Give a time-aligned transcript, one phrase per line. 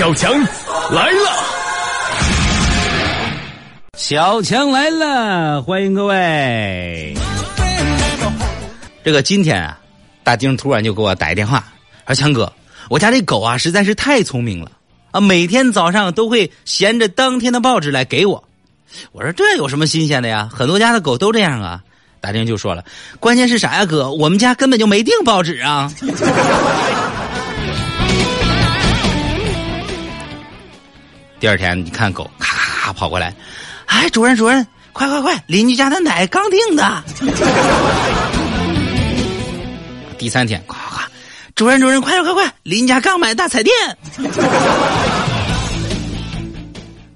[0.00, 0.32] 小强
[0.92, 1.30] 来了，
[3.98, 7.14] 小强来了，欢迎各位。
[9.04, 9.78] 这个今天啊，
[10.24, 11.62] 大丁突然就给我打一电话，
[12.06, 12.50] 说强哥，
[12.88, 14.72] 我家这狗啊实在是太聪明了
[15.10, 18.42] 啊，每天早上都会衔着当天的报纸来给我。
[19.12, 20.48] 我说这有什么新鲜的呀？
[20.50, 21.82] 很多家的狗都这样啊。
[22.22, 22.82] 大丁就说了，
[23.18, 24.10] 关键是啥呀，哥？
[24.10, 25.92] 我们家根本就没订报纸啊。
[31.40, 33.34] 第二天，你看狗咔咔咔跑过来，
[33.86, 37.02] 哎，主人主人，快快快，邻居家的奶刚订的。
[40.18, 41.08] 第三天，夸夸，
[41.54, 43.74] 主人主人，快快快，邻家刚买大彩电。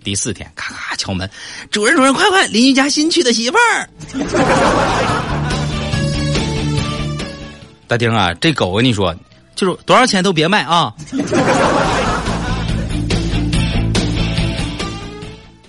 [0.03, 1.29] 第四天，咔咔敲门，
[1.71, 3.87] 主人主人，快快，邻居家新娶的媳妇儿。
[7.87, 9.15] 大丁啊，这狗我跟你说，
[9.55, 10.91] 就是多少钱都别卖啊。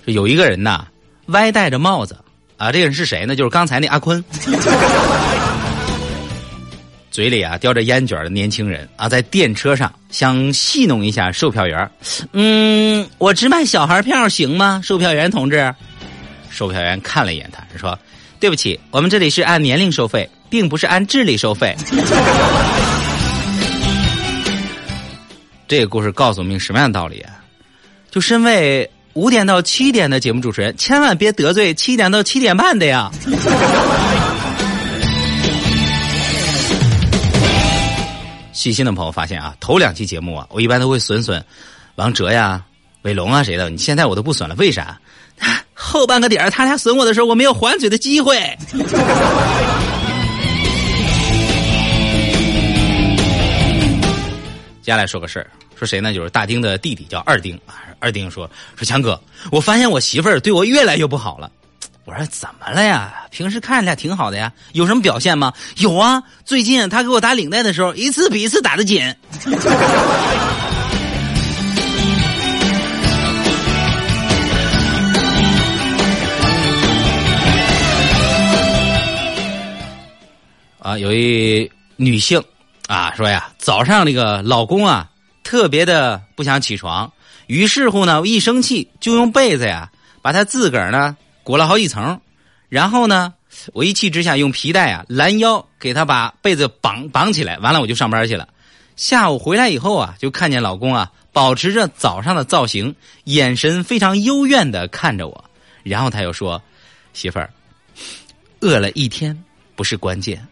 [0.06, 0.86] 有一个人呐，
[1.26, 2.16] 歪戴着帽子
[2.56, 3.36] 啊，这个人是谁呢？
[3.36, 4.24] 就是刚才那阿坤，
[7.10, 11.90] 嘴里啊叼着烟卷的年轻人啊，在电车上想戏弄一下售票员
[12.32, 14.80] 嗯，我只卖小孩票行吗？
[14.84, 15.74] 售票员同志，
[16.50, 17.98] 售票员看了一眼他，说
[18.38, 21.74] ：“对不起，我们这里是按年龄收费，并不是按智力收费。
[25.66, 27.42] ”这个故事告诉我们什么样的道理啊？
[28.08, 28.88] 就身为。
[29.16, 33.10] 五点到七点的节目主持人，千万别得罪七点到七点半的呀！
[38.52, 41.42] 细心的朋友发现啊，头两期节目啊，我一般都会损损
[41.94, 42.62] 王哲呀、
[43.02, 44.98] 伟龙啊谁的，你现在我都不损了，为啥？
[45.72, 48.36] 后半个点他俩损我的时候，我没有还嘴的机会。
[54.86, 56.14] 接下来说个事儿，说谁呢？
[56.14, 57.58] 就是大丁的弟弟叫二丁。
[57.98, 58.48] 二丁说
[58.78, 59.20] ：“说强哥，
[59.50, 61.50] 我发现我媳妇儿对我越来越不好了。”
[62.06, 63.26] 我说：“怎么了呀？
[63.32, 69.02] 平时看着俩挺好的呀，有什么表现吗？”有啊，最近他给我打领带的时候，一次比一次打的紧。
[80.78, 82.40] 啊，有一女性
[82.86, 85.10] 啊说呀，早上那个老公啊
[85.42, 87.12] 特别的不想起床。
[87.46, 89.90] 于是乎呢，我一生气就用被子呀，
[90.22, 92.20] 把他自个儿呢裹了好几层，
[92.68, 93.34] 然后呢，
[93.72, 98.48] 我一气之下用皮带啊拦腰给他把被子绑绑起来，完了我就上班去了。
[98.96, 102.94] 下午回来以后啊，就看见老公啊保持着早上的造型，
[103.24, 105.44] 眼神非常幽怨的看着我，
[105.82, 106.60] 然后他又说
[107.12, 107.50] ：“媳妇儿，
[108.60, 109.36] 饿了一天
[109.74, 110.44] 不是关键。”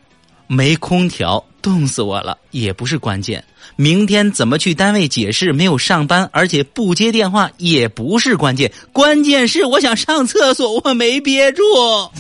[0.54, 3.42] 没空调，冻死我了，也不是关键。
[3.74, 8.70] 明天怎么去单位解释没有上班，而且不接电话，也不是关键。
[8.92, 11.62] 关键是我想上厕所，我没憋住。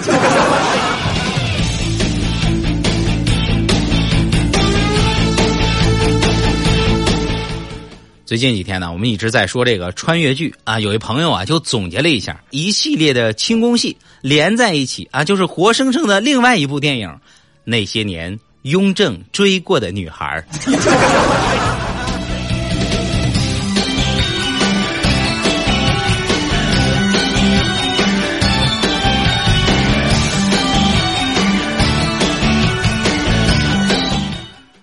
[8.26, 10.80] 最近几天呢，我们一直在说这个穿越剧啊。
[10.80, 17.16] 有一朋友啊，就总结了一下一系列的清宫戏连在一起啊，就是活生生的另外一部电影。
[17.66, 20.44] 那些年，雍正追过的女孩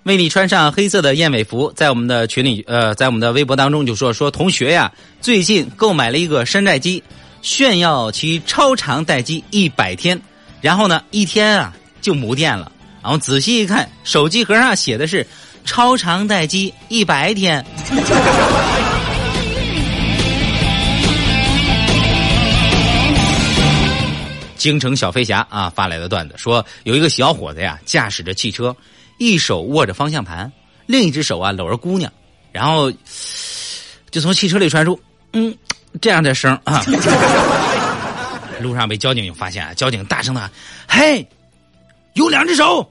[0.05, 4.91] 为你穿上黑色的燕尾服，在我们的群里，呃，在我们的微博当中就说说同学呀，
[5.21, 7.05] 最近购买了一个山寨机，
[7.43, 10.21] 炫耀其超长待机一百天，
[10.61, 11.75] 然后呢，一天啊。
[12.01, 12.71] 就没电了，
[13.03, 15.27] 然后仔细一看，手机壳上写的是
[15.65, 17.65] “超长待机一百天”。
[24.57, 28.77] 京城小飞侠啊发来的段子说，有一个小伙子呀，驾驶着汽车，
[29.17, 30.53] 一手握着方向盘，
[30.85, 32.13] 另一只手啊搂着姑娘，
[32.53, 32.93] 然后
[34.11, 35.01] 就从汽车里传出
[35.33, 35.57] “嗯”
[36.03, 36.85] 这样的声啊。
[38.61, 40.51] 路上被交警发现，交警大声的喊
[40.87, 41.27] ：“嘿！”
[42.15, 42.91] 有两只手，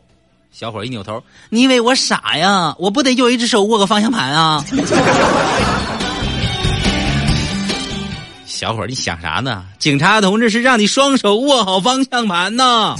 [0.51, 2.74] 小伙一扭头，你以为我傻呀？
[2.80, 4.63] 我不得有一只手握个方向盘啊！
[8.45, 9.66] 小伙你想啥呢？
[9.77, 12.95] 警察同志是让你双手握好方向盘呢。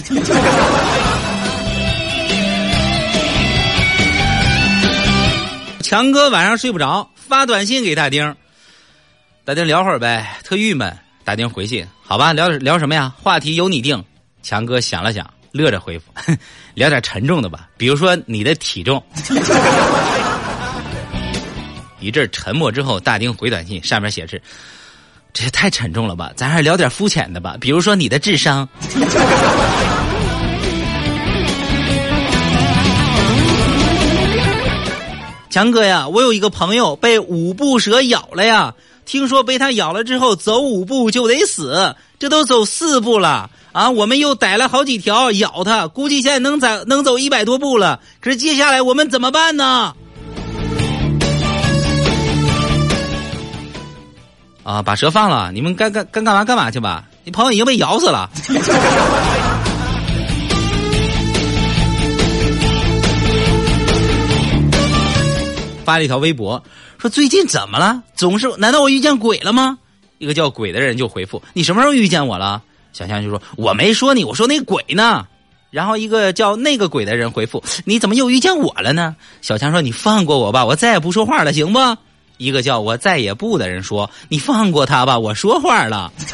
[5.82, 8.36] 强哥晚上睡不着，发短信给大丁，
[9.44, 10.96] 大丁聊会儿呗，特郁闷。
[11.24, 13.14] 大丁回信，好吧，聊聊什么呀？
[13.22, 14.04] 话题由你定。
[14.42, 15.30] 强哥想了想。
[15.52, 16.06] 乐着回复，
[16.76, 19.02] 聊点沉重的吧，比如说你的体重。
[22.00, 24.40] 一阵沉默之后，大丁回短信，上面写着
[25.34, 28.68] ：“这也太沉重了吧，咱还是聊点肤浅的吧，比如说你的智商。
[35.50, 38.74] ”强哥呀，我有一个朋友被五步蛇咬了呀。
[39.06, 43.90] 听说被他咬了之后，走五步就得死，这都走四步了啊！
[43.92, 48.00] 我们又逮了好几条咬他，估计现在能走能走一百多步了。
[48.20, 49.96] 可是接下来我们怎么办呢？
[54.64, 57.06] 啊，把蛇放了，你们该干该干嘛干嘛去吧。
[57.24, 58.30] 你朋友已经被咬死了。
[65.86, 66.64] 发了一条微博，
[67.00, 68.04] 说最近怎么了？
[68.16, 69.78] 总是难道我遇见鬼了吗？
[70.20, 72.62] 一个叫鬼的人就回复：“你什么时候遇见我了？”
[72.92, 75.26] 小强就说：“我没说你，我说那鬼呢。”
[75.72, 81.80] 然后一个叫那个鬼的人回复：“你怎么又遇见我了呢？”小强说：“你放过我吧，我再也不说话了，行不？”
[82.38, 86.12] 一个叫我再也不的人说：“你放过他吧，我说话了。”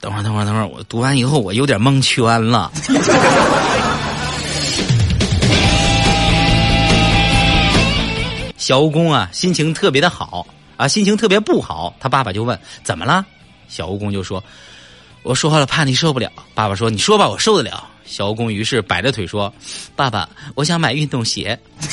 [0.00, 2.70] 等会儿，等会儿，等会儿，我读完以后我有点蒙圈了。
[8.56, 11.94] 小蜈蚣啊，心情特别的好啊，心情特别不好。
[12.00, 13.24] 他爸爸就问：“怎么了？”
[13.68, 14.42] 小蜈蚣就说
[15.22, 19.52] ：“我说话了，怕你受不了。”爸爸说：“你说吧，我受得了。”小蜈蚣于是摆着腿说
[19.96, 21.58] ：“爸爸，我想买运动鞋。”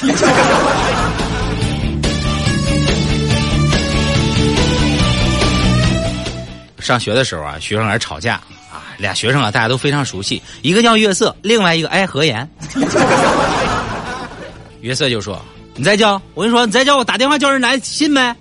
[6.79, 8.35] 上学的时候啊，学生俩吵架
[8.71, 12.49] 啊，俩学生啊，大家都非常熟悉，一个叫月色，另外一个哎何言。
[14.81, 15.41] 月色就说。
[15.73, 18.35] 你再叫，我跟你说，你再叫我打电话叫人来，信没？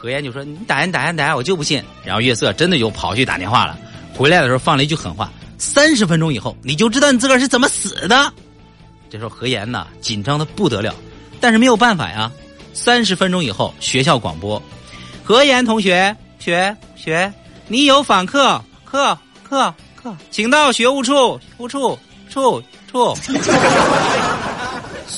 [0.00, 3.78] 何言就说：“你打呀打呀打呀，我就不信。”然后月色真的就跑去打电话了。
[4.16, 8.32] 回来的时候放了一句狠话：“三十分钟以后，你就知道你自个儿是怎么死的。”
[9.10, 10.94] 这时候何言呢，紧张的不得了，
[11.38, 12.32] 但是没有办法呀。
[12.72, 14.62] 三十分钟以后，学校广播
[15.22, 17.30] ：“何言同学，学学，
[17.68, 21.98] 你有访客，客客客，请到学务处，务处
[22.30, 23.14] 处处。”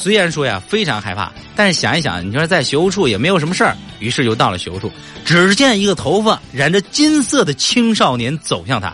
[0.03, 4.91] 虽然说呀非常害怕，但是想一想，你说在学务处也没有什么事儿，于是就到了学务处。
[5.25, 8.93] 只见一个头发染着金色的青少年走向他，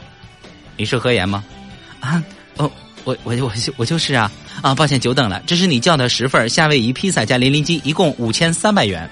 [0.77, 1.43] 你是何言吗？
[2.01, 2.23] 啊，
[2.59, 2.71] 哦，
[3.05, 9.09] 我我我我就是啊啊，抱歉久等了，这是你叫的十份夏威夷披萨加淋淋鸡，一共五千三百元。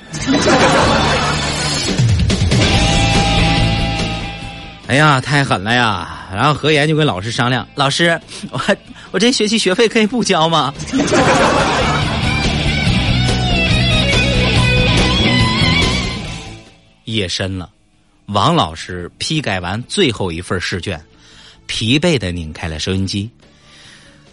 [4.89, 6.29] 哎呀，太狠了呀！
[6.35, 8.21] 然后何言就跟老师商量，老师，
[8.51, 8.61] 我
[9.13, 10.75] 我这学期学费可以不交吗？
[17.17, 17.71] 夜深了，
[18.27, 21.03] 王老师批改完最后一份试卷，
[21.67, 23.31] 疲惫的拧开了收音机，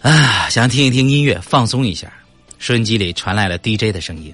[0.02, 2.12] 啊，想听一听音乐放松一下。
[2.58, 4.32] 收音机里传来了 DJ 的声音。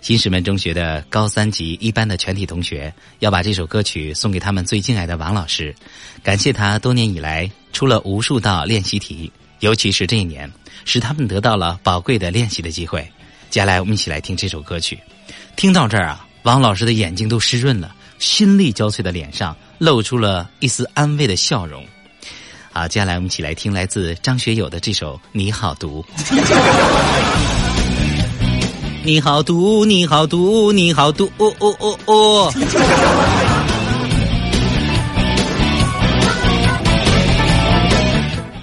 [0.00, 5.74] 新石门中学的高三级一班的全体同学要把这首歌曲送给他们最敬爱的王老师，
[6.22, 9.30] 感谢他多年以来出了无数道练习题，
[9.60, 10.50] 尤其是这一年，
[10.84, 13.00] 使他们得到了宝贵的练习的机会。
[13.48, 14.98] 接下来我们一起来听这首歌曲。
[15.56, 16.26] 听到这儿啊。
[16.44, 21.86] 王老师的眼睛都湿润了，心力交瘁的脸上露出了一丝安慰的笑容。
[22.72, 26.04] 好，接下来我们一起来听来自张学友的这首《你好毒》。
[29.04, 32.52] 你好毒，你好毒，你好毒，哦哦哦哦。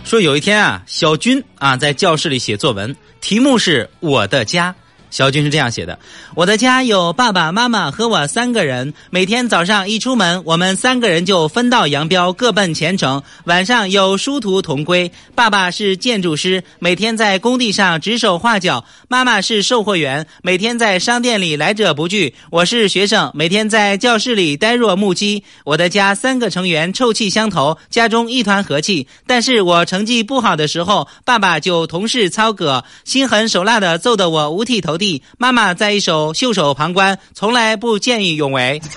[0.03, 4.75] 说有一天啊，小军啊在教室里写作文，题目是我的家。
[5.09, 5.97] 小军是这样写的
[6.35, 8.93] ：“我的家有爸爸妈妈和我三个人。
[9.09, 13.23] 每天早上一出门，我们三个人就分道扬镳，各奔前程。
[13.45, 15.11] 晚上有殊途同归。
[15.33, 22.35] 爸爸是建筑师，每天在工地上指手画脚；妈妈是售货员，每天在商店里来者不拒。
[22.51, 25.43] 我是学生，每天在教室里呆若木鸡。
[25.63, 29.07] 我的家三个成员臭气相投，家中一团和气。
[29.25, 38.79] 但是我成绩不好的时候，爸爸就同事操戈，心狠手辣的揍得我五体投。”地妈妈在一手袖手旁观，从来不见义勇为。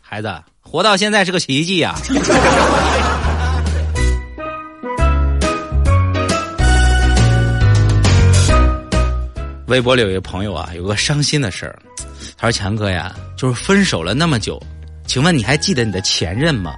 [0.00, 1.94] 孩子活到现在是个奇迹呀！
[9.66, 11.78] 微博里有一个朋友啊，有个伤心的事儿。
[12.38, 14.58] 他说：“强哥呀，就是分手了那么久，
[15.06, 16.72] 请问你还记得你的前任吗？”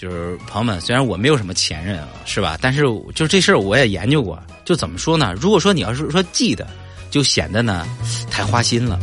[0.00, 2.56] 就是朋友们，虽然我没有什么前任啊，是吧？
[2.60, 2.82] 但是
[3.16, 4.38] 就这事儿我也研究过。
[4.64, 5.34] 就怎么说呢？
[5.40, 6.64] 如果说你要是说记得，
[7.10, 7.84] 就显得呢
[8.30, 8.96] 太花心了；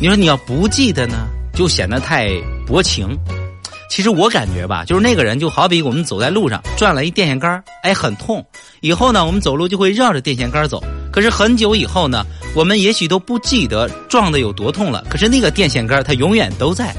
[0.00, 2.30] 你说你要不记得呢，就显得太
[2.64, 3.18] 薄情。
[3.90, 8.44] 其实我感觉吧，就是那个人就好比我们走在路上转了一电线杆哎，很痛。
[8.82, 10.80] 以后呢，我们走路就会绕着电线杆走。
[11.10, 12.24] 可是很久以后呢，
[12.54, 15.04] 我们也许都不记得撞的有多痛了。
[15.10, 16.94] 可是那个电线杆它永远都在。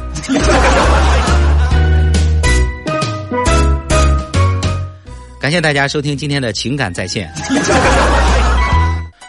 [5.48, 7.34] 感谢大家收听今天的情感在线。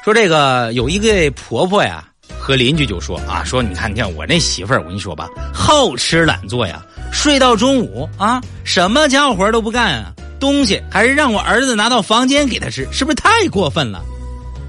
[0.03, 2.03] 说这个有一个婆婆呀，
[2.41, 6.85] 和邻居就说啊，说你看，你看我那媳妇儿，我跟你说吧，好吃懒做呀。
[7.13, 14.03] 睡到中午啊，什么家务活都不干啊，东西还是让我儿子拿到房间给他吃，是不是太过分了？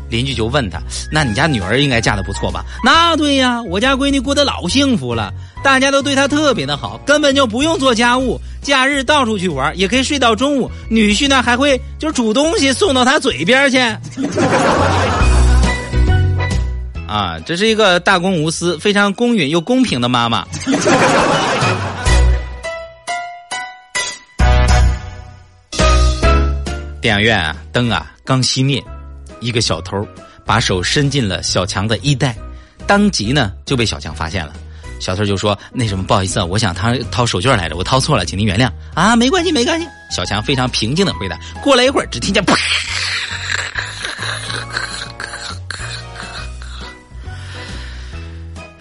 [0.07, 0.79] 邻居就问他
[1.11, 10.71] ：“那你家女儿应该嫁的不错吧？”那对呀，我家闺女过得老幸福了，大家都对她特别的好，根本就不用做家务，假日到处去玩，也可以睡到中午。
[10.89, 13.77] 女婿呢还会就是煮东西送到她嘴边去。
[17.07, 20.45] 啊，这是一个大公无私、非常公允又公平的妈妈。
[27.01, 28.83] 电影院啊，灯啊刚熄灭，
[29.39, 30.07] 一个小偷
[30.45, 32.35] 把手伸进了小强的衣袋，
[32.85, 34.53] 当即呢就被小强发现了。
[34.99, 39.87] 小偷就说：“那什么，不好意思啊，我想掏掏手绢来着，我掏错了，请您原谅。”啊，没关系，没关系。
[40.11, 41.39] 小强非常平静的回答。
[41.63, 42.53] 过了一会儿，只听见啪，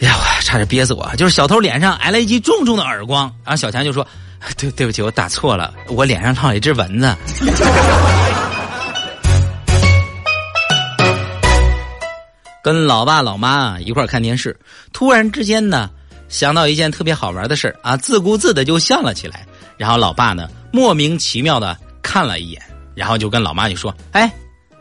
[0.01, 1.11] 哎呀，我差点憋死我！
[1.17, 4.07] 就是小偷脸上挨了一记重重的耳光，然后小强就说。
[4.57, 7.17] 对，对不起，我打错了，我脸上套了一只蚊子。
[12.63, 14.57] 跟老爸老妈一块看电视，
[14.93, 15.91] 突然之间呢，
[16.29, 19.47] 想到一件特别好玩的事啊，自顾自的就笑了起来。
[19.77, 22.63] 然后老爸呢，莫名其妙的看了一眼，
[22.95, 24.31] 然后就跟老妈就说：“哎，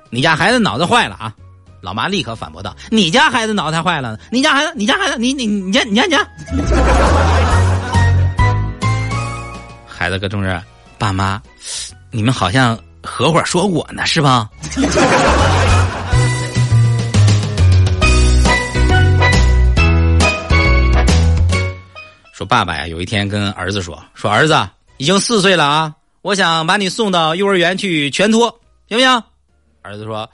[0.09, 1.33] 你家孩子脑子坏了啊！”
[1.79, 4.19] 老妈立刻反驳道：“你家孩子脑袋坏了？
[4.31, 6.27] 你家孩子，你家孩子，你你你家你家你家。”
[9.87, 10.61] 孩子搁中这，
[10.97, 11.41] 爸妈，
[12.11, 14.49] 你们好像合伙说我呢，是吧？
[22.37, 24.55] 说爸爸呀，有一天跟儿子说：“说儿子
[24.97, 25.91] 已经四岁了啊，
[26.21, 28.47] 我想把你送到幼儿园去全托，
[28.87, 29.23] 行不行？”
[29.81, 30.29] 儿子说：“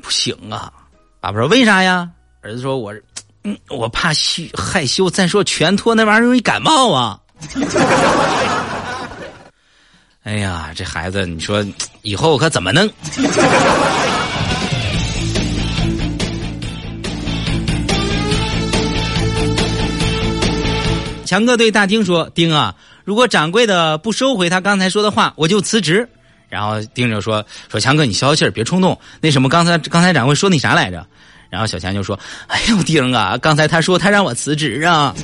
[0.00, 0.72] 不行啊。”
[1.18, 2.08] 爸爸说：“为啥呀？”
[2.40, 2.94] 儿子说：“我，
[3.42, 5.10] 嗯，我怕羞害羞。
[5.10, 7.18] 再说全托那玩意儿容易感冒啊。”
[10.22, 11.66] 哎呀，这孩子，你说
[12.02, 12.88] 以后可怎么弄？
[21.28, 26.08] 强哥对大丁说：“丁啊，如果掌柜的不收回他刚才说的话，我就辞职。”
[26.48, 28.98] 然后丁就说：“说强哥，你消消气儿，别冲动。
[29.20, 31.06] 那什么，刚才刚才掌柜说那啥来着？”
[31.50, 32.18] 然后小强就说
[32.48, 35.14] ：“哎呦，丁啊，刚才他说他让我辞职啊。”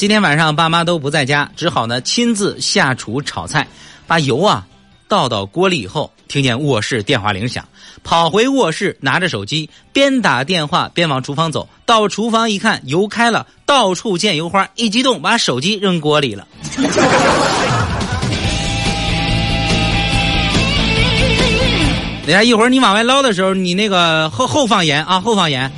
[0.00, 3.68] 今天晚上爸妈都不在家，只好呢亲自下厨炒菜。
[4.06, 4.66] 把油啊
[5.08, 7.68] 倒到锅里以后，听见卧室电话铃响，
[8.02, 11.68] 跑回卧室拿着手机，边打电话边往厨房走。
[11.84, 16.48] 到厨房一看，油开了，到处溅油花，一激动把手机扔锅里了。
[22.24, 25.70] 等下一会儿你往外捞的时候，你那个后后放盐啊，后放盐。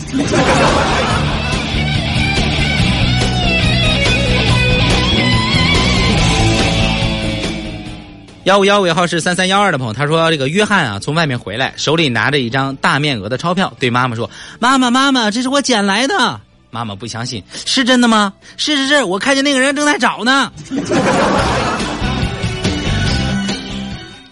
[8.45, 18.33] 幺五幺尾号是三三幺二的朋友，他说：“这个约翰啊，从外面回来，手里拿着一张大面额的钞票，对妈妈说：‘妈妈，妈妈，这是我捡来的。’妈妈不相信，是真的吗？
[18.57, 20.51] 是是是，我看见那个人正在找呢。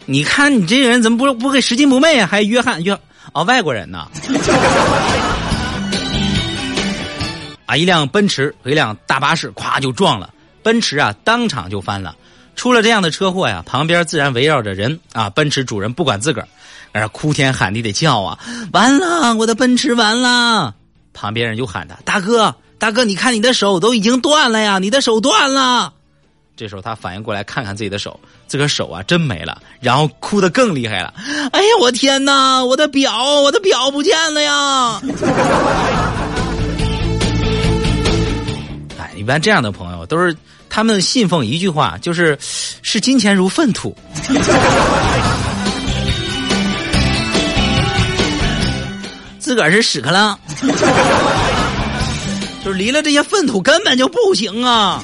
[0.07, 2.27] 你看你这个人怎么不不会拾金不昧啊？
[2.27, 2.99] 还约翰约
[3.33, 4.09] 哦，外国人呢？
[7.65, 12.17] 啊，一辆奔驰和一辆大巴士咵就撞了，奔驰啊当场就翻了。”
[12.61, 15.31] 出了这样的车祸呀，旁边自然围绕着人啊。
[15.31, 16.49] 奔驰主人不管自个儿，
[16.93, 18.39] 而哭天喊地的叫啊，
[18.71, 20.75] 完了，我的奔驰完了。
[21.15, 25.95] 旁边人就喊他大哥，大哥，你看你的手都已经断了呀，你的手断了。
[26.55, 31.15] 这时候他反应过来，看看自己的手，自个手啊真没了，然后哭得更厉害了。
[31.53, 35.01] 哎呀，我天哪，我的表，我的表不见了呀！
[39.31, 40.37] 般这样的朋友都是。
[40.73, 43.93] 他们信奉一句话，就是“视金钱如粪土”，
[49.41, 50.39] 自个儿是屎壳郎，
[52.65, 55.03] 就是离了这些粪土根本就不行啊。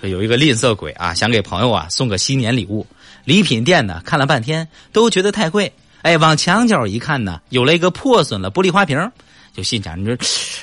[0.00, 2.86] 有一个吝啬鬼啊，想给朋友啊送个新年礼物，
[3.26, 5.70] 礼品店呢看了半天都觉得太贵，
[6.00, 9.12] 哎，往墙角一看呢，有了一个破损了玻璃花瓶，
[9.56, 10.16] 就心想，你说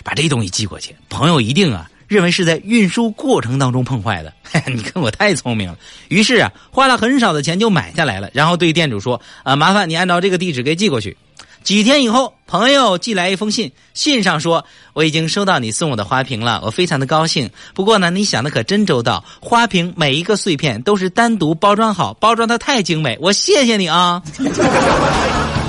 [0.03, 1.89] 把这东西寄过去，朋友一定啊。
[2.05, 4.31] 认为是在运输过程当中碰坏的，
[4.67, 5.75] 你看我太聪明了。
[6.09, 11.17] 于是啊，花了很少的钱就买下来了，然后对店主说：“啊，麻烦你按照这个地址给寄过去。”
[11.63, 17.49] 几天以后，朋友寄来一封信，信上说：“我已经收到你送我的花瓶了，我非常的高兴。
[17.73, 24.21] 不过呢，你想的可真周到，花瓶每一个碎片都是单独包装好，包装的太精美，我谢谢你啊。”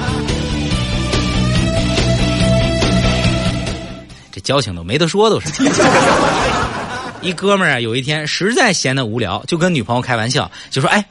[4.44, 5.48] 交情都没得说，都是。
[7.20, 11.02] 一哥们儿啊，有一天实在闲得无聊，就跟女朋友开玩笑，就说：“哎，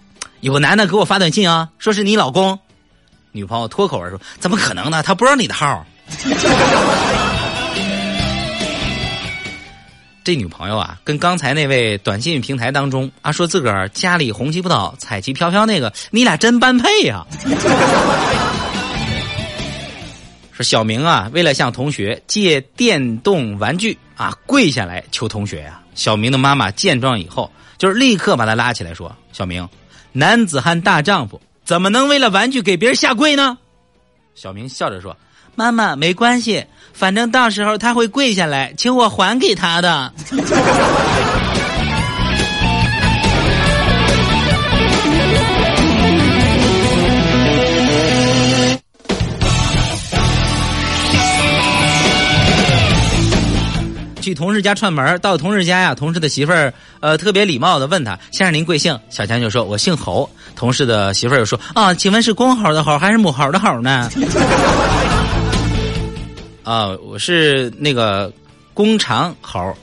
[0.42, 2.60] 有个男的给我发短信啊，说是你老公。”
[3.36, 5.02] 女朋友脱口而出：“怎么可能呢？
[5.02, 5.84] 他不知道你的号。
[10.24, 17.25] ”这女朋友啊，跟刚才那位短信平台当中啊，说自个儿家里红旗不倒，彩旗飘飘那个，你俩真般配呀。
[20.53, 25.81] 说小明啊，为了向同学借电动玩具啊，跪下来求同学呀。
[25.95, 29.67] 小明的妈妈见状以后，就是立刻把他拉起来说：“小明，
[30.12, 33.57] 男子汉大丈夫，怎么能为了玩具给别人下跪呢？”
[34.36, 35.17] 小明笑着说
[35.55, 40.13] ：“妈妈，没关系，反正到时候他会跪下来，请我还给他的。”
[54.24, 64.10] 去同事家串门，到同事家呀，同事的媳妇儿呃特别礼貌的问他：“先生您贵姓？”小强就说：“我姓侯。”同事的媳妇儿又说：“啊，请问是公猴的猴还是母猴的猴呢？”
[66.63, 68.32] 啊，我是那个
[68.74, 69.75] 弓长猴。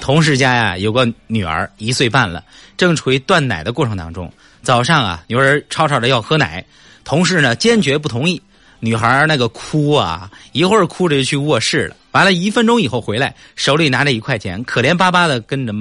[0.00, 2.42] 同事家呀有个女儿一岁半了，
[2.76, 4.32] 正处于断奶的过程当中。
[4.62, 6.64] 早上啊，女儿吵吵着要喝奶，
[7.04, 8.40] 同事呢坚决不同意。
[8.80, 11.96] 女孩那个哭啊，一会儿哭着就去卧室了。
[12.12, 15.72] 完了一分钟以后回来，手里拿着一块钱，可怜巴巴的跟着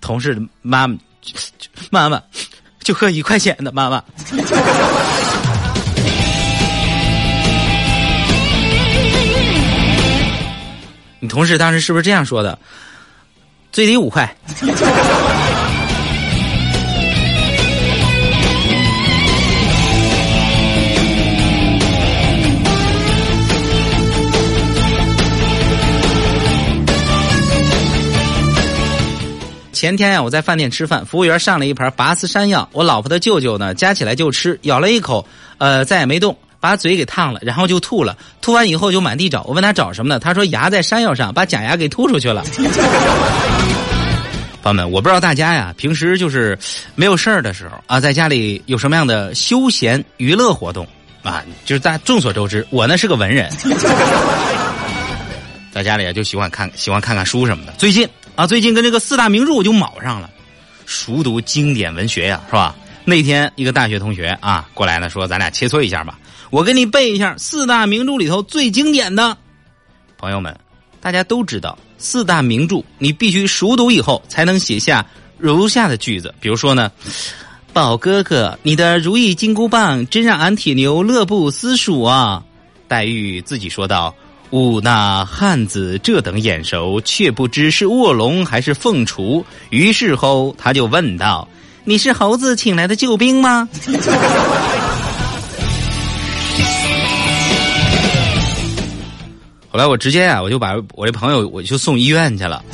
[0.00, 0.96] 同事妈妈，
[1.90, 2.22] 妈妈
[2.80, 4.02] 就喝一块钱的妈妈。
[11.20, 12.58] 你同事当时是不是这样说的？
[13.72, 14.34] 最低五块。
[29.78, 35.24] 前天呀，我在饭店吃饭，服务员上了一盘拔丝山药，我老婆的舅舅呢夹起来就吃，咬了一口，
[35.58, 36.36] 呃，再也没动。
[36.58, 38.18] 把嘴给烫了，然后就吐了。
[38.40, 39.44] 吐完以后就满地找。
[39.44, 40.18] 我问他找什么呢？
[40.18, 42.44] 他说牙在山药上，把假牙给吐出去了。
[44.64, 46.58] 朋友们，我不知道大家呀，平时就是
[46.96, 50.84] 没有事儿的时候啊，在家里有什么样的休闲娱乐活动
[51.22, 51.44] 啊？
[51.64, 53.48] 就是大众所周知，我呢是个文人，
[55.70, 57.72] 在家里啊就喜欢看喜欢看看书什么的。
[57.78, 60.30] 最近啊，最近跟这个四大名著就卯上了，
[60.86, 62.72] 熟读经典文学呀，是吧？
[63.04, 66.16] 那天一个大学同学啊过来呢，说咱俩切磋一下吧。
[66.50, 69.36] 我给你背一下四大名著里头最经典的，
[70.16, 70.56] 朋友们，
[71.00, 75.04] 大家都知道四大名著，你必须熟读以后才能写下
[75.36, 76.32] 如下的句子。
[76.40, 76.92] 比如说呢，
[77.72, 82.44] 宝哥哥，你的如意金箍棒真让俺铁牛乐不思蜀啊！
[82.86, 84.14] 黛玉自己说道
[84.50, 91.46] ：“吾那汉子这等眼熟，却不知是卧龙还是凤雏。”于是后他就问道
[91.84, 93.68] ：“你是猴子请来的救兵吗？”
[99.70, 102.64] 后来我直接啊，我就把我这朋友我就送医院去了。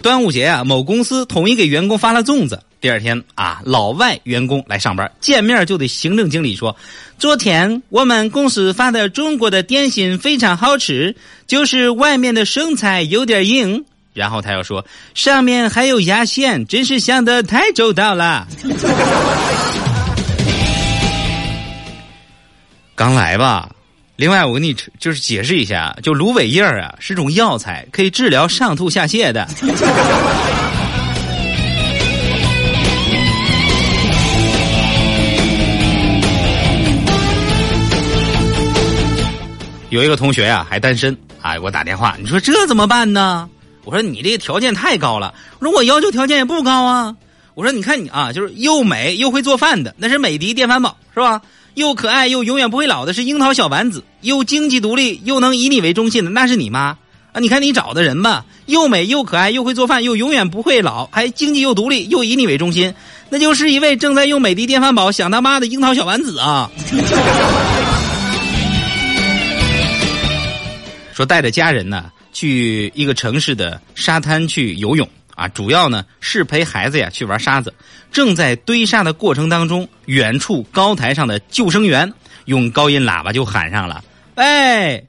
[0.00, 2.62] 端午节啊，某公司统一给员工发了粽子。
[2.80, 6.76] 第二天啊，老外员工来上班，见面就得行政经理说
[7.18, 18.46] ：“昨天我们公司发的中国的点心非常好吃，就是外面的生菜有点硬。”然后他又说：“上面还有牙线，真是想的太周到了。”
[22.94, 23.70] 刚来吧。
[24.14, 29.48] 另外，我跟你就是解释一下，就芦苇叶啊，是种药材，可以治疗上吐下泻的。
[39.98, 43.48] 有一个同学呀，还单身啊，给我打电话，你说这怎么办呢？
[43.84, 47.16] 我说你这个条件太高了，我说我要求条件也不高啊。
[47.54, 51.42] 我说你看你啊，就是又美又会做饭的，那是美的电饭煲是吧？
[51.74, 56.96] 又可爱又永远不会老的是樱桃小丸子，又经济独立又能以你为中心的那是你妈
[57.32, 57.40] 啊！
[57.40, 62.94] 你看你找的人吧，又美又可爱又会做饭又永远不会老，还经济又独立又以你为中心，
[63.30, 66.70] 那就是一位正在用美的电饭煲想当妈的樱桃小丸子啊！
[71.18, 77.74] 说带着家人呢去一个城市的沙滩去游泳啊，主要呢是陪孩子呀去玩沙子。
[78.12, 82.12] 正在堆沙的过程当中，远处高台上的救生员
[82.44, 84.04] 用高音喇叭就喊上了
[84.36, 85.02] ：“哎，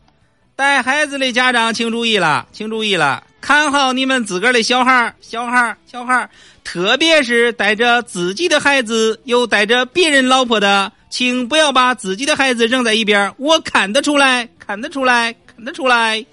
[0.55, 6.27] 带孩子的家长请注意了，请注意了，看好你们自个儿的小孩小孩小孩
[6.63, 16.13] 特别是带着自己的孩子又带着别人老婆的，请不要把自己的孩子扔在一边我看得出来，看得出来。”看得出来。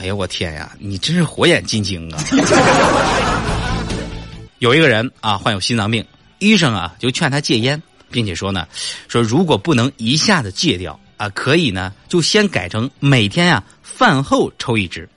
[0.00, 0.72] 哎呀，我天呀！
[0.80, 2.18] 你真是火眼金睛啊！
[4.58, 6.04] 有一个人啊，患有心脏病，
[6.40, 8.66] 医生啊就劝他戒烟，并且说呢，
[9.06, 15.08] 说如果不能一下子戒掉啊，可以呢就先改成每天呀饭后抽一支。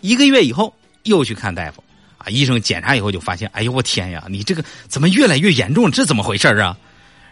[0.00, 1.82] 一个月以后又去看大夫
[2.18, 5.90] 啊，医生检查以后就发现，哎呦我天呀，你这个怎么越来越严重？
[5.90, 6.78] 这怎么回事啊？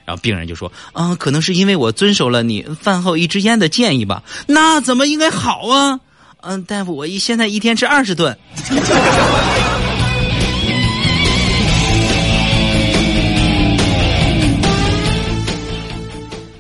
[0.09, 4.23] 然后病人就说：“啊，可能是因为我遵守了你饭后一支烟的建议吧。
[4.47, 6.01] 那怎么应该好啊？
[6.40, 8.35] 嗯，大夫，我一现在一天吃二十顿。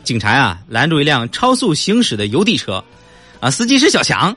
[0.04, 2.84] 警察呀，拦住一辆超速行驶的邮递车，
[3.40, 4.36] 啊，司机是小强。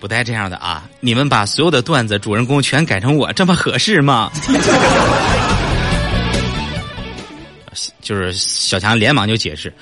[0.00, 0.82] 不带这样的啊！
[0.98, 4.32] 你们把所有的段子主人公全改成我，这么合适吗？”
[8.00, 9.72] 就是小强连忙就解释：“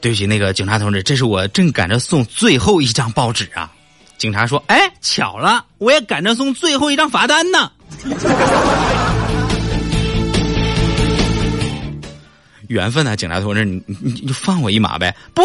[0.00, 3.70] 对不起，那个警察同志，这是我正赶着送最后一张报纸啊。”
[4.18, 7.70] 警察说：“哎，巧了，我也赶着送最后一张罚单呢。”
[12.68, 15.14] 缘分呢，警察同志，你你你放我一马呗？
[15.34, 15.42] 不。